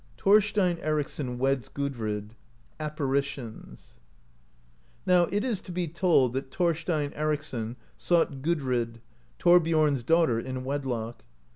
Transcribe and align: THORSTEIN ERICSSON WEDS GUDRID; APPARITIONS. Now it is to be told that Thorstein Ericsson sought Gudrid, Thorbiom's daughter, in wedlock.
THORSTEIN 0.17 0.79
ERICSSON 0.79 1.37
WEDS 1.37 1.69
GUDRID; 1.69 2.33
APPARITIONS. 2.79 3.97
Now 5.05 5.25
it 5.31 5.43
is 5.43 5.61
to 5.61 5.71
be 5.71 5.87
told 5.89 6.33
that 6.33 6.49
Thorstein 6.51 7.13
Ericsson 7.13 7.75
sought 7.95 8.41
Gudrid, 8.41 8.99
Thorbiom's 9.37 10.01
daughter, 10.01 10.39
in 10.39 10.63
wedlock. 10.63 11.23